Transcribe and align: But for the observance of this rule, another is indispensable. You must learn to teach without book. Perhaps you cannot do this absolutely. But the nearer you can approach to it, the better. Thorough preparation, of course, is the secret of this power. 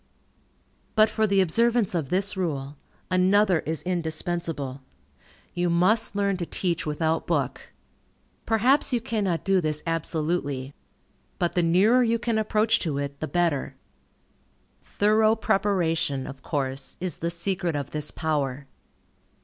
But 0.95 1.11
for 1.11 1.27
the 1.27 1.41
observance 1.41 1.93
of 1.93 2.09
this 2.09 2.35
rule, 2.35 2.75
another 3.11 3.59
is 3.67 3.83
indispensable. 3.83 4.81
You 5.53 5.69
must 5.69 6.15
learn 6.15 6.37
to 6.37 6.45
teach 6.47 6.87
without 6.87 7.27
book. 7.27 7.71
Perhaps 8.47 8.91
you 8.91 8.99
cannot 8.99 9.43
do 9.43 9.61
this 9.61 9.83
absolutely. 9.85 10.73
But 11.37 11.53
the 11.53 11.61
nearer 11.61 12.01
you 12.03 12.17
can 12.17 12.39
approach 12.39 12.79
to 12.79 12.97
it, 12.97 13.19
the 13.19 13.27
better. 13.27 13.75
Thorough 14.81 15.35
preparation, 15.35 16.25
of 16.25 16.41
course, 16.41 16.97
is 16.99 17.17
the 17.17 17.29
secret 17.29 17.75
of 17.75 17.91
this 17.91 18.09
power. 18.09 18.65